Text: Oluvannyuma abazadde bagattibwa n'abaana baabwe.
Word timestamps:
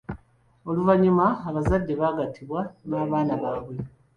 Oluvannyuma 0.69 1.25
abazadde 1.47 1.93
bagattibwa 2.01 2.61
n'abaana 2.87 3.33
baabwe. 3.41 3.75